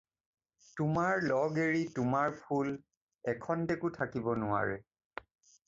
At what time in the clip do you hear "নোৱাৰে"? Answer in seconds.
4.47-4.83